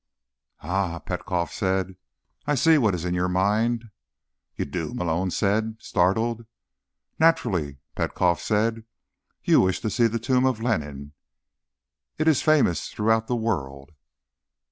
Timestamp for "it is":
12.17-12.41